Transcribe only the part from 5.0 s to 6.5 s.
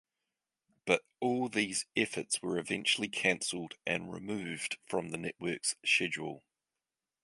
the network's schedule.